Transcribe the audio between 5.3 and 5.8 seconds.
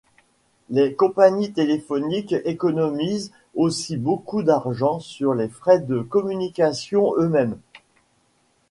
les frais